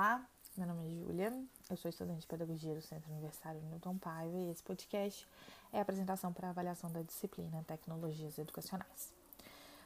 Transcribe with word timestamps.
Olá, 0.00 0.26
meu 0.56 0.66
nome 0.66 0.86
é 0.86 0.94
Júlia, 0.94 1.44
eu 1.68 1.76
sou 1.76 1.90
estudante 1.90 2.22
de 2.22 2.26
Pedagogia 2.26 2.74
do 2.74 2.80
Centro 2.80 3.12
Universitário 3.12 3.60
Newton 3.60 3.98
Paiva 3.98 4.34
e 4.34 4.50
esse 4.50 4.62
podcast 4.62 5.28
é 5.74 5.78
a 5.78 5.82
apresentação 5.82 6.32
para 6.32 6.46
a 6.46 6.50
avaliação 6.52 6.90
da 6.90 7.02
disciplina 7.02 7.62
Tecnologias 7.68 8.38
Educacionais. 8.38 9.12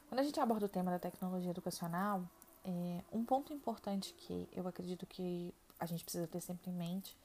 Quando 0.07 0.21
a 0.21 0.23
gente 0.23 0.39
aborda 0.39 0.67
o 0.67 0.69
tema 0.69 0.89
da 0.89 0.99
tecnologia 0.99 1.51
educacional, 1.51 2.23
é, 2.63 3.03
um 3.11 3.25
ponto 3.25 3.51
importante 3.51 4.13
que 4.13 4.47
eu 4.53 4.65
acredito 4.65 5.05
que 5.05 5.53
a 5.77 5.85
gente 5.85 6.05
precisa 6.05 6.25
ter 6.27 6.39
sempre 6.39 6.71
em 6.71 6.73
mente 6.73 7.17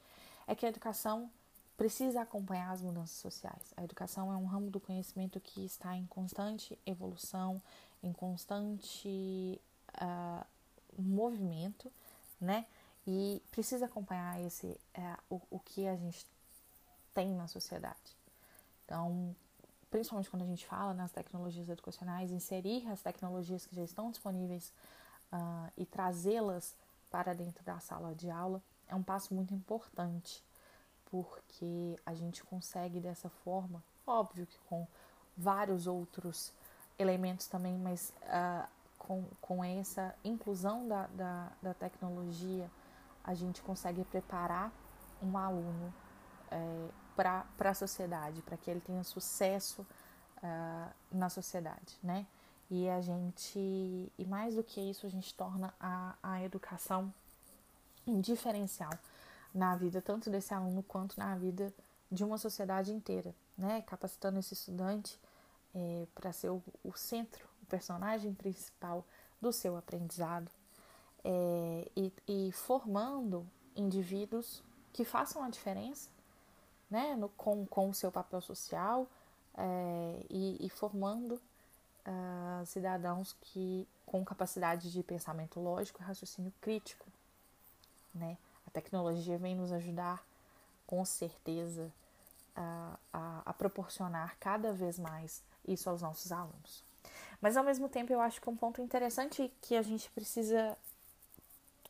é 0.45 0.53
que 0.53 0.65
a 0.65 0.69
educação 0.69 1.31
precisa 1.77 2.19
acompanhar 2.19 2.71
as 2.71 2.81
mudanças 2.81 3.15
sociais. 3.15 3.73
A 3.77 3.85
educação 3.85 4.33
é 4.33 4.35
um 4.35 4.45
ramo 4.45 4.69
do 4.69 4.81
conhecimento 4.81 5.39
que 5.39 5.63
está 5.63 5.95
em 5.95 6.05
constante 6.07 6.77
evolução, 6.85 7.61
em 8.03 8.11
constante 8.11 9.61
uh, 9.95 10.45
movimento, 11.01 11.89
né? 12.41 12.65
E 13.07 13.41
precisa 13.51 13.85
acompanhar 13.85 14.39
esse 14.41 14.79
é, 14.93 15.17
o, 15.29 15.41
o 15.49 15.59
que 15.59 15.87
a 15.87 15.95
gente 15.95 16.25
tem 17.13 17.33
na 17.33 17.47
sociedade. 17.47 18.15
Então, 18.85 19.35
principalmente 19.89 20.29
quando 20.29 20.43
a 20.43 20.47
gente 20.47 20.65
fala 20.65 20.93
nas 20.93 21.11
tecnologias 21.11 21.67
educacionais, 21.69 22.31
inserir 22.31 22.87
as 22.89 23.01
tecnologias 23.01 23.65
que 23.65 23.75
já 23.75 23.83
estão 23.83 24.11
disponíveis 24.11 24.71
uh, 25.33 25.71
e 25.77 25.85
trazê-las 25.85 26.75
para 27.09 27.33
dentro 27.33 27.63
da 27.63 27.79
sala 27.79 28.15
de 28.15 28.29
aula 28.29 28.61
é 28.87 28.95
um 28.95 29.03
passo 29.03 29.33
muito 29.33 29.53
importante, 29.53 30.43
porque 31.05 31.97
a 32.05 32.13
gente 32.13 32.43
consegue 32.43 32.99
dessa 32.99 33.29
forma, 33.29 33.83
óbvio 34.05 34.45
que 34.45 34.57
com 34.69 34.87
vários 35.37 35.87
outros 35.87 36.51
elementos 36.99 37.47
também, 37.47 37.77
mas 37.77 38.13
uh, 38.23 38.67
com, 38.97 39.23
com 39.41 39.63
essa 39.63 40.13
inclusão 40.23 40.87
da, 40.87 41.07
da, 41.07 41.51
da 41.61 41.73
tecnologia, 41.73 42.69
a 43.23 43.33
gente 43.33 43.61
consegue 43.61 44.03
preparar 44.05 44.71
um 45.21 45.37
aluno 45.37 45.93
é, 46.49 46.87
para 47.15 47.69
a 47.69 47.73
sociedade, 47.73 48.41
para 48.41 48.57
que 48.57 48.69
ele 48.69 48.81
tenha 48.81 49.03
sucesso 49.03 49.85
uh, 50.37 50.91
na 51.11 51.29
sociedade, 51.29 51.97
né? 52.01 52.25
E 52.69 52.89
a 52.89 53.01
gente, 53.01 53.59
e 54.17 54.25
mais 54.25 54.55
do 54.55 54.63
que 54.63 54.79
isso, 54.79 55.05
a 55.05 55.09
gente 55.09 55.33
torna 55.33 55.73
a, 55.79 56.15
a 56.23 56.41
educação 56.43 57.13
um 58.07 58.19
diferencial 58.19 58.91
na 59.53 59.75
vida 59.75 60.01
tanto 60.01 60.29
desse 60.29 60.53
aluno 60.53 60.81
quanto 60.81 61.19
na 61.19 61.35
vida 61.35 61.71
de 62.09 62.23
uma 62.23 62.37
sociedade 62.37 62.91
inteira, 62.91 63.35
né? 63.57 63.81
Capacitando 63.83 64.39
esse 64.39 64.53
estudante 64.53 65.19
é, 65.75 66.07
para 66.15 66.31
ser 66.31 66.49
o, 66.49 66.63
o 66.83 66.93
centro 66.93 67.47
personagem 67.69 68.33
principal 68.33 69.05
do 69.39 69.53
seu 69.53 69.77
aprendizado 69.77 70.51
é, 71.23 71.87
e, 71.95 72.13
e, 72.27 72.51
formando 72.51 73.47
indivíduos 73.75 74.63
que 74.91 75.05
façam 75.05 75.43
a 75.43 75.49
diferença 75.49 76.09
né, 76.89 77.15
no, 77.15 77.29
com, 77.29 77.65
com 77.65 77.89
o 77.89 77.93
seu 77.93 78.11
papel 78.11 78.41
social 78.41 79.07
é, 79.55 80.25
e, 80.29 80.65
e, 80.65 80.69
formando 80.69 81.33
uh, 81.35 82.65
cidadãos 82.65 83.35
que 83.41 83.87
com 84.05 84.25
capacidade 84.25 84.91
de 84.91 85.03
pensamento 85.03 85.59
lógico 85.59 86.01
e 86.01 86.05
raciocínio 86.05 86.51
crítico. 86.59 87.05
Né? 88.13 88.37
A 88.67 88.71
tecnologia 88.71 89.37
vem 89.37 89.55
nos 89.55 89.71
ajudar 89.71 90.23
com 90.85 91.05
certeza 91.05 91.91
a, 92.55 92.97
a, 93.13 93.41
a 93.45 93.53
proporcionar 93.53 94.35
cada 94.39 94.73
vez 94.73 94.99
mais 94.99 95.41
isso 95.65 95.89
aos 95.89 96.01
nossos 96.01 96.31
alunos. 96.31 96.83
Mas 97.39 97.57
ao 97.57 97.63
mesmo 97.63 97.89
tempo 97.89 98.13
eu 98.13 98.21
acho 98.21 98.39
que 98.41 98.49
um 98.49 98.55
ponto 98.55 98.81
interessante 98.81 99.51
que 99.61 99.75
a 99.75 99.81
gente 99.81 100.09
precisa, 100.11 100.77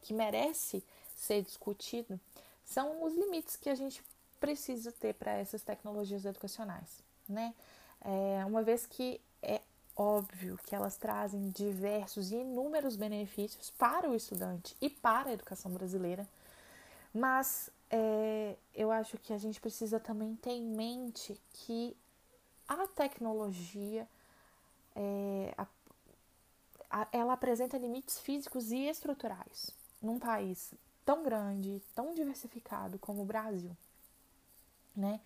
que 0.02 0.14
merece 0.14 0.84
ser 1.16 1.44
discutido, 1.44 2.20
são 2.66 3.04
os 3.04 3.14
limites 3.14 3.56
que 3.56 3.70
a 3.70 3.76
gente 3.76 4.04
precisa 4.40 4.92
ter 4.92 5.14
para 5.14 5.34
essas 5.34 5.62
tecnologias 5.62 6.26
educacionais, 6.26 7.04
né? 7.30 7.54
É, 8.04 8.44
uma 8.46 8.64
vez 8.64 8.88
que 8.88 9.22
é 9.44 9.62
óbvio 9.96 10.58
que 10.66 10.74
elas 10.74 10.98
trazem 10.98 11.50
diversos 11.50 12.32
e 12.32 12.36
inúmeros 12.36 12.96
benefícios 12.96 13.70
para 13.72 14.10
o 14.10 14.16
estudante 14.16 14.76
e 14.82 14.90
para 14.90 15.30
a 15.30 15.34
educação 15.34 15.72
brasileira, 15.72 16.28
mas 17.14 17.70
é, 17.90 18.56
eu 18.74 18.92
acho 18.92 19.18
que 19.18 19.34
a 19.34 19.38
gente 19.38 19.62
precisa 19.62 20.00
também 20.00 20.36
ter 20.38 20.52
em 20.52 20.64
mente 20.64 21.40
que 21.54 21.96
a 22.68 22.88
tecnologia 22.88 24.08
é, 24.96 25.54
a, 25.58 25.68
a, 26.90 27.08
ela 27.12 27.34
apresenta 27.34 27.78
limites 27.78 28.18
físicos 28.18 28.72
e 28.72 28.88
estruturais 28.88 29.81
num 30.02 30.20
país 30.20 30.74
tão 31.06 31.24
grande, 31.24 31.82
tão 31.96 32.14
diversificado 32.14 32.98
como 33.00 33.22
o 33.22 33.26
Brasil, 33.26 33.76
né? 34.96 35.20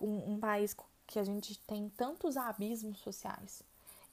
Um, 0.00 0.34
um 0.34 0.40
país 0.40 0.74
que 1.06 1.18
a 1.18 1.24
gente 1.24 1.58
tem 1.60 1.88
tantos 1.90 2.36
abismos 2.36 2.98
sociais 3.00 3.62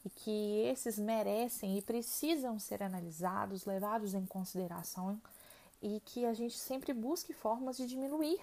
e 0.03 0.09
que 0.09 0.61
esses 0.65 0.97
merecem 0.97 1.77
e 1.77 1.81
precisam 1.81 2.59
ser 2.59 2.83
analisados, 2.83 3.65
levados 3.65 4.13
em 4.13 4.25
consideração 4.25 5.19
e 5.81 6.01
que 6.05 6.25
a 6.25 6.33
gente 6.33 6.57
sempre 6.57 6.93
busque 6.93 7.33
formas 7.33 7.77
de 7.77 7.85
diminuir 7.85 8.39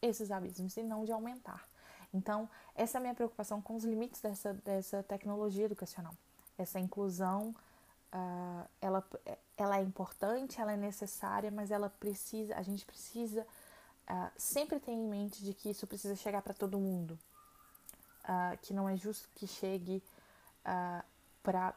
esses 0.00 0.30
abismos 0.30 0.76
e 0.76 0.82
não 0.82 1.04
de 1.04 1.12
aumentar. 1.12 1.66
Então, 2.12 2.48
essa 2.74 2.96
é 2.96 2.98
a 2.98 3.02
minha 3.02 3.14
preocupação 3.14 3.60
com 3.60 3.74
os 3.74 3.84
limites 3.84 4.20
dessa, 4.20 4.54
dessa 4.54 5.02
tecnologia 5.02 5.64
educacional. 5.64 6.14
Essa 6.56 6.78
inclusão, 6.78 7.54
uh, 8.12 8.68
ela, 8.80 9.04
ela 9.56 9.78
é 9.78 9.82
importante, 9.82 10.60
ela 10.60 10.72
é 10.72 10.76
necessária, 10.76 11.50
mas 11.50 11.70
ela 11.70 11.88
precisa, 11.88 12.54
a 12.56 12.62
gente 12.62 12.84
precisa 12.84 13.42
uh, 13.42 14.30
sempre 14.36 14.80
ter 14.80 14.92
em 14.92 15.06
mente 15.08 15.42
de 15.42 15.54
que 15.54 15.70
isso 15.70 15.86
precisa 15.86 16.14
chegar 16.16 16.42
para 16.42 16.54
todo 16.54 16.78
mundo. 16.78 17.18
Uh, 18.24 18.58
que 18.62 18.74
não 18.74 18.88
é 18.88 18.96
justo 18.96 19.28
que 19.36 19.46
chegue 19.46 20.02
para 21.44 21.72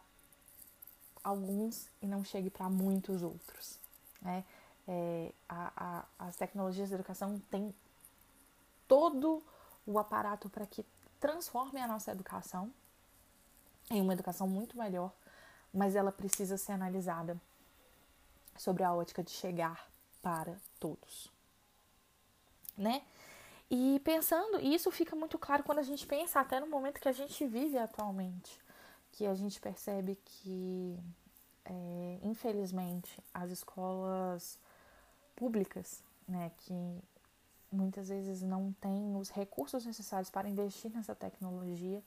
alguns 1.23 1.87
e 2.01 2.07
não 2.07 2.23
chegue 2.23 2.49
para 2.49 2.67
muitos 2.67 3.21
outros. 3.21 3.79
Né? 4.19 4.43
É, 4.87 5.31
a, 5.47 6.05
a, 6.19 6.27
as 6.27 6.35
tecnologias 6.35 6.89
da 6.89 6.95
educação 6.95 7.39
têm 7.51 7.71
todo 8.87 9.43
o 9.85 9.99
aparato 9.99 10.49
para 10.49 10.65
que 10.65 10.83
transforme 11.19 11.79
a 11.79 11.87
nossa 11.87 12.11
educação 12.11 12.73
em 13.91 14.01
uma 14.01 14.13
educação 14.13 14.47
muito 14.47 14.77
melhor, 14.77 15.11
mas 15.73 15.95
ela 15.95 16.11
precisa 16.11 16.57
ser 16.57 16.71
analisada 16.71 17.39
sobre 18.57 18.83
a 18.83 18.93
ótica 18.93 19.23
de 19.23 19.31
chegar 19.31 19.89
para 20.21 20.55
todos, 20.79 21.31
né? 22.77 23.01
E 23.71 24.01
pensando, 24.03 24.59
e 24.59 24.73
isso 24.73 24.89
fica 24.89 25.15
muito 25.15 25.37
claro 25.37 25.63
quando 25.63 25.79
a 25.79 25.83
gente 25.83 26.05
pensa 26.07 26.39
até 26.39 26.59
no 26.59 26.67
momento 26.67 26.99
que 26.99 27.07
a 27.07 27.11
gente 27.13 27.45
vive 27.45 27.77
atualmente, 27.77 28.59
que 29.11 29.27
a 29.27 29.35
gente 29.35 29.59
percebe 29.61 30.17
que, 30.25 30.97
é, 31.65 32.19
infelizmente, 32.23 33.21
as 33.31 33.51
escolas 33.51 34.57
públicas, 35.35 36.03
né, 36.27 36.51
que 36.57 36.99
muitas 37.71 38.09
vezes 38.09 38.41
não 38.41 38.73
têm 38.81 39.15
os 39.15 39.29
recursos 39.29 39.85
necessários 39.85 40.29
para 40.29 40.49
investir 40.49 40.91
nessa 40.91 41.13
tecnologia, 41.13 42.01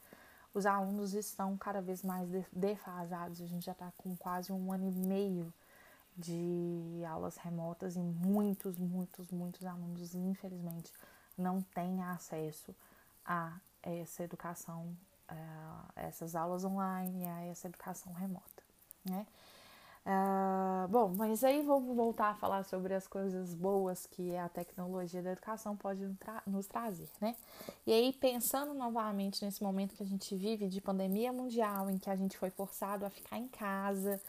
os 0.55 0.67
alunos 0.67 1.15
estão 1.15 1.57
cada 1.57 1.81
vez 1.81 2.03
mais 2.03 2.29
defasados. 2.53 3.41
A 3.41 3.47
gente 3.47 3.65
já 3.65 3.73
está 3.73 3.93
com 3.97 4.17
quase 4.17 4.53
um 4.53 4.73
ano 4.73 4.87
e 4.87 4.93
meio 4.93 5.53
de 6.17 7.03
aulas 7.09 7.37
remotas 7.37 7.97
e 7.97 8.01
muitos, 8.01 8.77
muitos, 8.77 9.31
muitos 9.31 9.65
alunos, 9.65 10.15
infelizmente, 10.15 10.93
não 11.37 11.62
têm 11.62 12.03
acesso 12.03 12.75
a 13.25 13.59
essa 13.83 14.23
educação, 14.23 14.95
a 15.29 15.91
essas 15.97 16.35
aulas 16.37 16.65
online, 16.65 17.26
a 17.26 17.41
essa 17.47 17.67
educação 17.67 18.12
remota, 18.12 18.62
né? 19.05 19.26
Uh, 20.04 20.88
bom, 20.88 21.14
mas 21.16 21.44
aí 21.44 21.62
vamos 21.62 21.94
voltar 21.94 22.31
a 22.31 22.34
falar 22.34 22.64
sobre 22.64 22.93
as 22.93 23.06
coisas 23.06 23.54
boas 23.54 24.04
que 24.04 24.37
a 24.37 24.49
tecnologia 24.49 25.22
da 25.22 25.31
educação 25.31 25.76
pode 25.76 26.00
nos 26.44 26.66
trazer, 26.66 27.08
né? 27.20 27.37
E 27.87 27.93
aí, 27.93 28.12
pensando 28.12 28.75
novamente 28.75 29.44
nesse 29.44 29.62
momento 29.62 29.94
que 29.94 30.02
a 30.02 30.06
gente 30.06 30.34
vive 30.34 30.66
de 30.69 30.81
pandemia 30.81 31.32
mundial, 31.32 31.88
em 31.88 31.99
que 31.99 32.10
a 32.10 32.16
gente 32.16 32.37
foi 32.37 32.50
forçado 32.50 33.06
a 33.06 33.10
ficar 33.10 33.38
em 33.38 33.46
casa, 33.46 34.20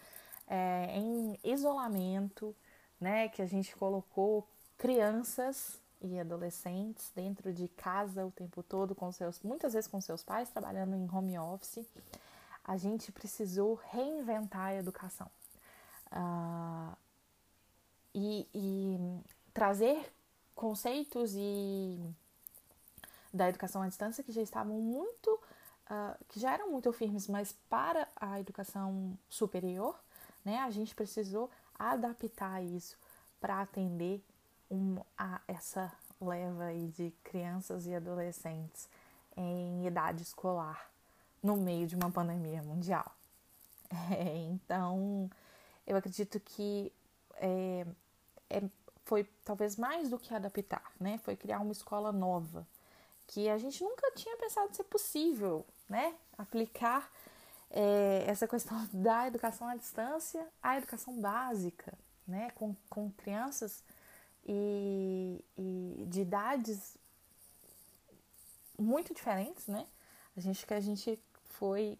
é, 0.47 0.95
em 0.95 1.39
isolamento, 1.43 2.55
né? 3.01 3.29
Que 3.29 3.41
a 3.41 3.47
gente 3.47 3.75
colocou 3.75 4.47
crianças 4.77 5.81
e 6.01 6.19
adolescentes 6.19 7.11
dentro 7.15 7.51
de 7.51 7.67
casa 7.67 8.23
o 8.23 8.31
tempo 8.31 8.61
todo, 8.61 8.93
com 8.93 9.11
seus, 9.11 9.41
muitas 9.41 9.73
vezes 9.73 9.89
com 9.89 9.99
seus 9.99 10.23
pais, 10.23 10.51
trabalhando 10.51 10.95
em 10.95 11.09
home 11.11 11.39
office, 11.39 11.83
a 12.63 12.77
gente 12.77 13.11
precisou 13.11 13.79
reinventar 13.91 14.67
a 14.67 14.75
educação 14.75 15.31
uh, 16.13 16.95
e, 18.13 18.47
e, 18.53 19.19
trazer 19.53 20.11
conceitos 20.55 21.33
e 21.35 21.99
da 23.33 23.49
educação 23.49 23.81
à 23.81 23.87
distância 23.87 24.23
que 24.23 24.31
já 24.31 24.41
estavam 24.41 24.79
muito, 24.79 25.29
uh, 25.89 26.25
que 26.29 26.39
já 26.39 26.53
eram 26.53 26.71
muito 26.71 26.91
firmes, 26.93 27.27
mas 27.27 27.53
para 27.69 28.07
a 28.15 28.39
educação 28.39 29.17
superior, 29.27 29.99
né, 30.45 30.59
a 30.59 30.69
gente 30.69 30.93
precisou 30.93 31.49
adaptar 31.77 32.63
isso 32.63 32.97
para 33.41 33.61
atender 33.61 34.23
um, 34.69 34.97
a 35.17 35.41
essa 35.47 35.91
leva 36.21 36.65
aí 36.65 36.87
de 36.89 37.11
crianças 37.23 37.85
e 37.85 37.93
adolescentes 37.93 38.87
em 39.35 39.85
idade 39.85 40.21
escolar 40.21 40.89
no 41.41 41.57
meio 41.57 41.87
de 41.87 41.95
uma 41.95 42.09
pandemia 42.11 42.61
mundial. 42.61 43.11
É, 44.11 44.37
então, 44.47 45.29
eu 45.85 45.97
acredito 45.97 46.39
que 46.39 46.91
é, 47.35 47.85
é, 48.49 48.63
foi 49.03 49.23
talvez 49.43 49.75
mais 49.75 50.09
do 50.09 50.17
que 50.17 50.33
adaptar, 50.33 50.91
né? 50.99 51.17
Foi 51.19 51.35
criar 51.35 51.59
uma 51.59 51.71
escola 51.71 52.11
nova 52.11 52.65
que 53.27 53.49
a 53.49 53.57
gente 53.57 53.83
nunca 53.83 54.11
tinha 54.11 54.35
pensado 54.37 54.75
ser 54.75 54.83
possível, 54.85 55.65
né? 55.89 56.15
Aplicar 56.37 57.11
é, 57.69 58.23
essa 58.27 58.47
questão 58.47 58.87
da 58.93 59.27
educação 59.27 59.67
à 59.67 59.75
distância 59.75 60.47
à 60.61 60.77
educação 60.77 61.19
básica, 61.19 61.93
né? 62.27 62.51
Com, 62.51 62.75
com 62.89 63.11
crianças 63.11 63.83
e, 64.45 65.43
e 65.57 66.05
de 66.07 66.21
idades 66.21 66.97
muito 68.77 69.13
diferentes, 69.13 69.67
né? 69.67 69.85
A 70.35 70.39
gente 70.39 70.65
que 70.65 70.73
a 70.73 70.79
gente 70.79 71.19
foi 71.49 71.97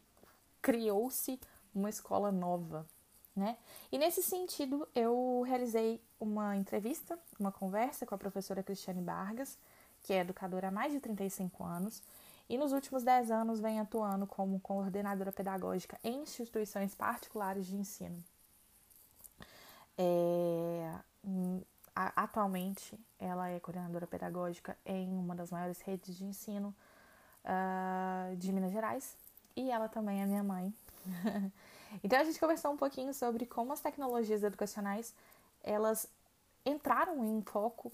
criou-se 0.62 1.40
uma 1.74 1.90
escola 1.90 2.32
nova, 2.32 2.88
né? 3.36 3.58
E 3.92 3.98
nesse 3.98 4.22
sentido, 4.22 4.88
eu 4.94 5.44
realizei 5.46 6.02
uma 6.20 6.56
entrevista, 6.56 7.18
uma 7.40 7.52
conversa 7.52 8.06
com 8.06 8.14
a 8.14 8.18
professora 8.18 8.64
Cristiane 8.64 9.02
Vargas, 9.02 9.58
que 10.04 10.14
é 10.14 10.20
educadora 10.20 10.68
há 10.68 10.72
mais 10.72 10.92
de 10.92 11.00
35 11.00 11.64
anos, 11.64 12.04
e 12.50 12.58
nos 12.58 12.74
últimos 12.74 13.04
10 13.04 13.32
anos 13.32 13.60
vem 13.60 13.80
atuando 13.80 14.28
como 14.28 14.60
coordenadora 14.60 15.32
pedagógica 15.32 15.98
em 16.04 16.22
instituições 16.22 16.94
particulares 16.94 17.66
de 17.66 17.76
ensino. 17.76 18.24
É, 19.98 20.92
atualmente, 21.96 23.00
ela 23.18 23.50
é 23.50 23.60
coordenadora 23.60 24.06
pedagógica 24.06 24.78
em 24.86 25.10
uma 25.10 25.36
das 25.36 25.52
maiores 25.52 25.80
redes 25.82 26.16
de 26.16 26.26
ensino 26.26 26.76
uh, 27.46 28.36
de 28.36 28.52
Minas 28.52 28.72
Gerais, 28.72 29.18
e 29.56 29.72
ela 29.72 29.88
também 29.88 30.22
é 30.22 30.26
minha 30.26 30.44
mãe. 30.44 30.74
então 32.04 32.20
a 32.20 32.24
gente 32.24 32.40
conversou 32.40 32.72
um 32.72 32.78
pouquinho 32.78 33.14
sobre 33.14 33.46
como 33.46 33.74
as 33.74 33.82
tecnologias 33.82 34.44
educacionais 34.44 35.14
elas 35.64 36.08
entraram 36.66 37.24
em 37.24 37.42
foco 37.42 37.92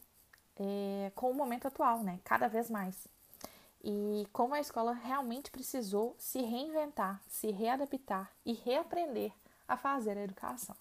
é, 0.56 1.12
com 1.16 1.32
o 1.32 1.34
momento 1.34 1.68
atual, 1.68 2.04
né? 2.04 2.20
Cada 2.24 2.48
vez 2.48 2.70
mais. 2.70 3.08
E 3.84 4.28
como 4.34 4.54
a 4.54 4.60
escola 4.60 4.92
realmente 4.92 5.50
precisou 5.50 6.16
se 6.20 6.42
reinventar, 6.42 7.22
se 7.28 7.50
readaptar 7.52 8.30
e 8.46 8.54
reaprender 8.54 9.32
a 9.68 9.78
fazer 9.78 10.18
a 10.18 10.24
educação. 10.24 10.76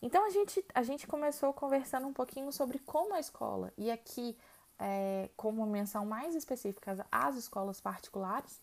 Então 0.00 0.24
a 0.24 0.30
gente, 0.30 0.64
a 0.74 0.82
gente 0.82 1.06
começou 1.06 1.52
conversando 1.52 2.06
um 2.06 2.12
pouquinho 2.12 2.52
sobre 2.52 2.78
como 2.78 3.14
a 3.14 3.20
escola, 3.20 3.72
e 3.76 3.90
aqui 3.90 4.36
é, 4.78 5.28
como 5.36 5.66
menção 5.66 6.06
mais 6.06 6.34
específica 6.34 7.06
às 7.10 7.36
escolas 7.36 7.80
particulares, 7.80 8.58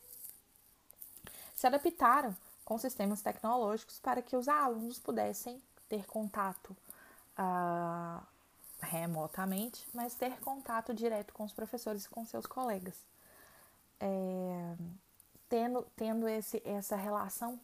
se 1.53 1.67
adaptaram 1.67 2.35
com 2.67 2.77
sistemas 2.77 3.21
tecnológicos 3.21 3.97
para 3.97 4.21
que 4.21 4.35
os 4.35 4.49
alunos 4.49 4.99
pudessem 4.99 5.63
ter 5.87 6.05
contato 6.05 6.75
uh, 7.39 8.21
remotamente, 8.81 9.87
mas 9.93 10.15
ter 10.15 10.37
contato 10.41 10.93
direto 10.93 11.33
com 11.33 11.45
os 11.45 11.53
professores 11.53 12.03
e 12.03 12.09
com 12.09 12.25
seus 12.25 12.45
colegas. 12.45 12.93
É, 14.01 14.75
tendo, 15.47 15.87
tendo 15.95 16.27
esse, 16.27 16.61
essa 16.65 16.97
relação, 16.97 17.57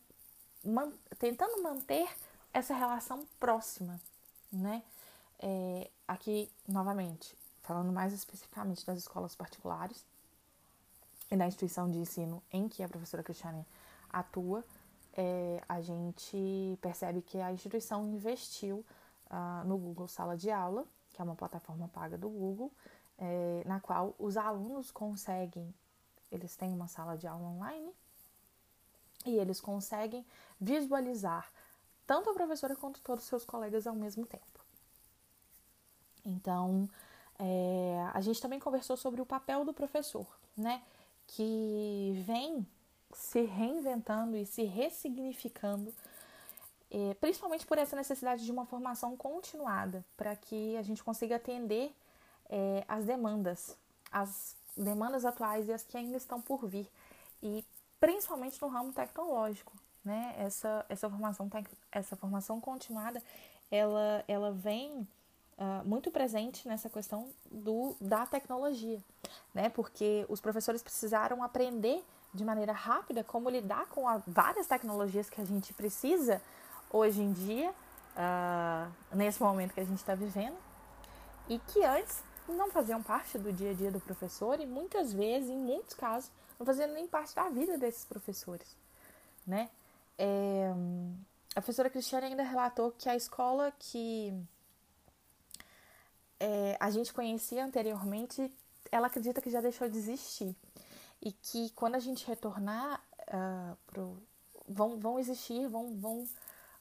man, 0.64 0.94
tentando 1.20 1.62
manter 1.62 2.10
essa 2.54 2.74
relação 2.74 3.28
próxima, 3.38 4.00
né? 4.50 4.82
É, 5.38 5.92
aqui, 6.08 6.50
novamente, 6.66 7.38
falando 7.62 7.92
mais 7.92 8.14
especificamente 8.14 8.86
das 8.86 9.00
escolas 9.00 9.36
particulares 9.36 10.06
e 11.30 11.36
da 11.36 11.46
instituição 11.46 11.92
de 11.92 11.98
ensino 11.98 12.42
em 12.50 12.70
que 12.70 12.82
a 12.82 12.88
professora 12.88 13.22
Cristiane 13.22 13.68
atua, 14.10 14.64
é, 15.15 15.62
a 15.68 15.81
gente 15.81 16.77
percebe 16.81 17.21
que 17.21 17.39
a 17.39 17.51
instituição 17.51 18.07
investiu 18.07 18.86
uh, 19.30 19.68
no 19.68 19.77
Google 19.77 20.07
Sala 20.07 20.36
de 20.36 20.50
Aula, 20.50 20.86
que 21.13 21.21
é 21.21 21.24
uma 21.24 21.36
plataforma 21.36 21.88
paga 21.88 22.18
do 22.18 22.30
Google, 22.30 22.71
é, 23.18 23.63
na 23.65 23.80
qual 23.80 24.15
os 24.18 24.38
alunos 24.38 24.92
conseguem, 24.92 25.74
eles 26.31 26.56
têm 26.56 26.74
uma 26.74 26.88
sala 26.88 27.15
de 27.15 27.27
aula 27.27 27.48
online 27.48 27.94
e 29.25 29.38
eles 29.38 29.62
conseguem 29.62 30.25
visualizar 30.60 31.50
tanto 32.06 32.30
a 32.30 32.33
professora 32.33 32.75
quanto 32.75 33.00
todos 33.01 33.24
os 33.24 33.30
seus 33.30 33.45
colegas 33.45 33.86
ao 33.86 33.95
mesmo 33.95 34.25
tempo. 34.25 34.60
Então, 36.25 36.89
é, 37.38 38.10
a 38.13 38.21
gente 38.21 38.42
também 38.42 38.60
conversou 38.60 38.98
sobre 38.98 39.21
o 39.21 39.25
papel 39.25 39.63
do 39.63 39.74
professor, 39.74 40.25
né? 40.57 40.81
Que 41.27 42.24
vem 42.25 42.65
se 43.13 43.42
reinventando 43.42 44.36
e 44.36 44.45
se 44.45 44.63
ressignificando 44.63 45.94
é, 46.94 47.15
principalmente 47.15 47.65
por 47.65 47.80
essa 47.80 47.95
necessidade 47.95 48.45
de 48.45 48.51
uma 48.51 48.68
formação 48.68 49.18
continuada, 49.18 50.06
para 50.15 50.36
que 50.36 50.77
a 50.77 50.83
gente 50.83 51.04
consiga 51.04 51.38
atender 51.38 51.92
é, 52.48 52.86
as 52.88 53.04
demandas, 53.04 53.75
as 54.12 54.56
demandas 54.77 55.25
atuais 55.25 55.68
e 55.68 55.74
as 55.74 55.81
que 55.81 55.98
ainda 55.98 56.18
estão 56.18 56.39
por 56.39 56.68
vir, 56.68 56.88
e 57.42 57.65
principalmente 58.00 58.62
no 58.62 58.68
ramo 58.68 58.94
tecnológico, 58.94 59.74
né? 60.06 60.36
Essa, 60.38 60.86
essa, 60.88 61.10
formação, 61.10 61.50
essa 61.92 62.15
formação 62.15 62.62
continuada, 62.62 63.21
ela, 63.71 64.24
ela 64.27 64.51
vem 64.51 65.07
Uh, 65.56 65.88
muito 65.88 66.10
presente 66.10 66.68
nessa 66.68 66.89
questão 66.89 67.30
do, 67.45 67.95
da 68.01 68.25
tecnologia, 68.25 69.00
né? 69.54 69.70
Porque 69.70 70.26
os 70.30 70.40
professores 70.40 70.82
precisaram 70.82 71.44
aprender 71.44 72.04
de 72.34 72.44
maneira 72.44 72.74
rápida 72.74 73.24
como 73.24 73.50
lidar 73.50 73.88
com 73.88 74.04
várias 74.28 74.68
tecnologias 74.68 75.30
que 75.30 75.40
a 75.40 75.46
gente 75.46 75.74
precisa 75.74 76.42
hoje 76.90 77.22
em 77.22 77.32
dia, 77.32 77.70
uh, 77.70 79.16
nesse 79.16 79.42
momento 79.42 79.74
que 79.74 79.80
a 79.80 79.86
gente 79.86 80.00
está 80.00 80.16
vivendo, 80.16 80.58
e 81.48 81.60
que 81.60 81.84
antes 81.84 82.24
não 82.48 82.70
faziam 82.70 83.02
parte 83.02 83.38
do 83.38 83.52
dia 83.52 83.72
a 83.72 83.74
dia 83.74 83.92
do 83.92 84.00
professor 84.00 84.60
e 84.60 84.66
muitas 84.66 85.14
vezes, 85.14 85.50
em 85.50 85.58
muitos 85.58 85.96
casos, 85.96 86.32
não 86.60 86.66
faziam 86.66 86.92
nem 86.94 87.08
parte 87.08 87.36
da 87.36 87.50
vida 87.50 87.78
desses 87.78 88.06
professores, 88.06 88.76
né? 89.46 89.70
É, 90.18 90.72
a 91.56 91.62
professora 91.62 91.90
Cristiane 91.90 92.28
ainda 92.28 92.44
relatou 92.44 92.92
que 92.92 93.10
a 93.10 93.16
escola 93.16 93.72
que 93.78 94.34
é, 96.40 96.78
a 96.80 96.90
gente 96.90 97.13
conhecia 97.13 97.63
anteriormente, 97.63 98.52
ela 98.94 99.08
acredita 99.08 99.42
que 99.42 99.50
já 99.50 99.62
deixou 99.62 99.90
de 99.90 99.98
existir 99.98 100.56
e 101.22 101.32
que 101.32 101.70
quando 101.72 101.96
a 101.96 102.00
gente 102.00 102.28
retornar 102.28 103.02
uh, 103.28 103.78
pro, 103.88 104.18
vão, 104.68 105.00
vão 105.00 105.20
existir, 105.20 105.68
vão, 105.68 105.96
vão 105.96 106.28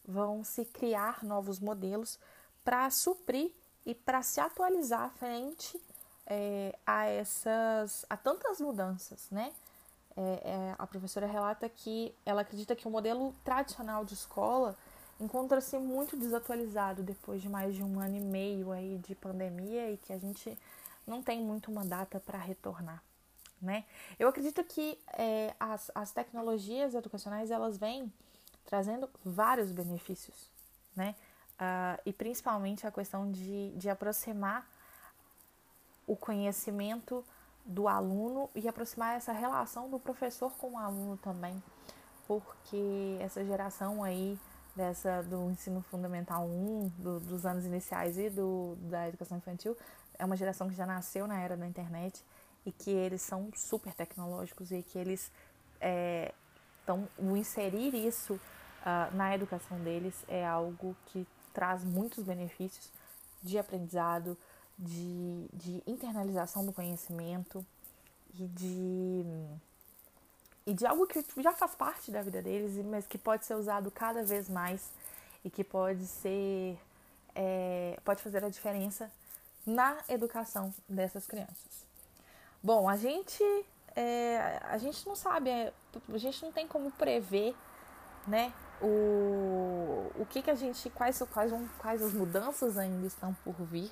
vão 0.05 0.43
se 0.43 0.65
criar 0.65 1.23
novos 1.23 1.61
modelos 1.61 2.19
para 2.65 2.91
suprir 2.91 3.53
e 3.87 3.95
para 3.95 4.23
se 4.23 4.41
atualizar 4.41 5.11
frente 5.11 5.81
é, 6.27 6.77
a 6.87 7.07
essas 7.07 8.05
a 8.09 8.17
tantas 8.17 8.61
mudanças, 8.61 9.29
né? 9.31 9.53
É, 10.15 10.21
é, 10.21 10.75
a 10.79 10.87
professora 10.87 11.27
relata 11.27 11.67
que 11.69 12.15
ela 12.27 12.43
acredita 12.43 12.77
que 12.77 12.87
o 12.87 12.91
modelo 12.91 13.35
tradicional 13.43 14.05
de 14.05 14.13
escola 14.13 14.77
encontra-se 15.19 15.79
muito 15.79 16.17
desatualizado 16.17 17.03
depois 17.03 17.41
de 17.41 17.49
mais 17.49 17.75
de 17.75 17.83
um 17.83 17.99
ano 17.99 18.17
e 18.17 18.21
meio 18.21 18.73
aí 18.73 18.99
de 18.99 19.15
pandemia 19.15 19.91
e 19.91 19.97
que 19.97 20.13
a 20.13 20.19
gente 20.19 20.59
não 21.07 21.23
tem 21.23 21.41
muito 21.41 21.71
uma 21.71 21.85
data 21.85 22.21
para 22.21 22.39
retornar, 22.39 23.03
né? 23.61 23.85
Eu 24.19 24.29
acredito 24.29 24.63
que 24.65 24.99
é, 25.13 25.55
as, 25.59 25.91
as 25.95 26.13
tecnologias 26.13 26.95
educacionais 26.95 27.51
elas 27.51 27.77
vêm 27.77 28.13
trazendo 28.65 29.09
vários 29.25 29.73
benefícios, 29.73 30.51
né? 30.95 31.15
Uh, 31.55 32.01
e 32.07 32.13
principalmente 32.13 32.87
a 32.87 32.91
questão 32.91 33.31
de, 33.31 33.71
de 33.77 33.89
aproximar 33.89 34.67
o 36.07 36.17
conhecimento 36.17 37.25
do 37.65 37.87
aluno 37.87 38.51
e 38.55 38.67
aproximar 38.67 39.17
essa 39.17 39.33
relação 39.33 39.89
do 39.89 39.99
professor 39.99 40.51
com 40.53 40.73
o 40.73 40.79
aluno 40.79 41.17
também, 41.19 41.63
porque 42.27 43.17
essa 43.21 43.45
geração 43.45 44.03
aí 44.03 44.39
dessa 44.75 45.23
do 45.23 45.51
ensino 45.51 45.83
fundamental 45.83 46.47
1, 46.47 46.93
do, 46.99 47.21
dos 47.21 47.47
anos 47.47 47.65
iniciais 47.65 48.19
e 48.19 48.31
do, 48.31 48.77
da 48.81 49.09
educação 49.09 49.37
infantil, 49.39 49.77
é 50.23 50.25
uma 50.25 50.37
geração 50.37 50.69
que 50.69 50.75
já 50.75 50.87
nasceu 50.87 51.27
na 51.27 51.41
era 51.41 51.57
da 51.57 51.67
internet 51.67 52.25
e 52.65 52.71
que 52.71 52.91
eles 52.91 53.23
são 53.23 53.51
super 53.57 53.93
tecnológicos 53.93 54.71
e 54.71 54.81
que 54.81 54.97
eles 54.97 55.33
é, 55.81 56.33
então, 56.85 57.09
o 57.19 57.37
inserir 57.37 57.93
isso 57.95 58.35
uh, 58.35 59.17
na 59.17 59.35
educação 59.35 59.79
deles 59.81 60.15
é 60.29 60.47
algo 60.47 60.97
que 61.07 61.27
traz 61.53 61.85
muitos 61.85 62.23
benefícios 62.23 62.89
de 63.43 63.59
aprendizado, 63.59 64.39
de, 64.79 65.49
de 65.53 65.83
internalização 65.89 66.65
do 66.65 66.73
conhecimento 66.73 67.67
e 68.39 68.47
de, 68.47 69.25
e 70.67 70.73
de 70.73 70.87
algo 70.87 71.05
que 71.09 71.25
já 71.43 71.53
faz 71.53 71.75
parte 71.75 72.13
da 72.13 72.23
vida 72.23 72.41
deles, 72.41 72.77
mas 72.87 73.09
que 73.09 73.19
pode 73.19 73.45
ser 73.45 73.55
usado 73.55 73.91
cada 73.91 74.23
vez 74.23 74.49
mais 74.49 74.89
e 75.45 75.51
que 75.51 75.65
pode 75.65 76.07
ser 76.07 76.79
é, 77.35 77.99
pode 78.05 78.23
fazer 78.23 78.45
a 78.45 78.49
diferença 78.49 79.11
na 79.67 79.99
educação 80.09 80.75
dessas 80.89 81.27
crianças. 81.27 81.87
Bom, 82.63 82.89
a 82.89 82.97
gente 82.97 83.43
é, 83.95 84.61
a 84.63 84.79
gente 84.79 85.07
não 85.07 85.15
sabe, 85.15 85.51
é, 85.51 85.73
a 86.13 86.19
gente 86.19 86.43
não 86.43 86.53
tem 86.53 86.67
como 86.67 86.91
prever, 86.93 87.55
né, 88.27 88.53
o, 88.81 90.11
o 90.17 90.27
que 90.29 90.43
que 90.43 90.51
a 90.51 90.55
gente, 90.55 90.89
quais, 90.91 91.23
quais, 91.31 91.53
quais 91.79 92.03
as 92.03 92.13
mudanças 92.13 92.79
ainda 92.79 93.07
estão 93.07 93.35
por 93.45 93.55
vir, 93.65 93.91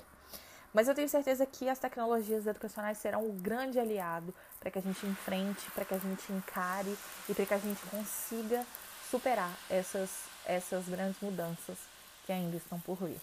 mas 0.73 0.87
eu 0.87 0.95
tenho 0.95 1.09
certeza 1.09 1.45
que 1.45 1.67
as 1.67 1.79
tecnologias 1.79 2.47
educacionais 2.47 2.97
serão 2.97 3.25
um 3.25 3.37
grande 3.37 3.79
aliado 3.79 4.33
para 4.59 4.71
que 4.71 4.79
a 4.79 4.81
gente 4.81 5.05
enfrente, 5.05 5.69
para 5.71 5.83
que 5.83 5.93
a 5.93 5.97
gente 5.97 6.31
encare 6.31 6.97
e 7.27 7.33
para 7.33 7.45
que 7.45 7.53
a 7.53 7.57
gente 7.57 7.81
consiga 7.87 8.65
superar 9.09 9.51
essas, 9.69 10.09
essas 10.45 10.87
grandes 10.87 11.19
mudanças 11.21 11.77
que 12.25 12.31
ainda 12.31 12.55
estão 12.55 12.79
por 12.79 12.95
vir. 12.95 13.19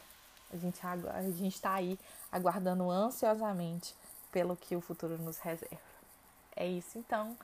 A 0.52 0.56
gente 0.56 0.80
a 0.84 1.22
gente 1.22 1.54
está 1.54 1.74
aí 1.74 1.98
aguardando 2.32 2.90
ansiosamente 2.90 3.94
pelo 4.32 4.56
que 4.56 4.76
o 4.76 4.80
futuro 4.80 5.18
nos 5.18 5.38
reserva. 5.38 5.76
É 6.56 6.66
isso 6.66 6.98
então. 6.98 7.36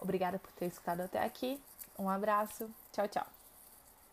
Obrigada 0.00 0.38
por 0.38 0.50
ter 0.52 0.66
escutado 0.66 1.00
até 1.00 1.22
aqui. 1.24 1.60
Um 1.98 2.08
abraço. 2.08 2.70
Tchau, 2.92 3.08
tchau. 3.08 3.37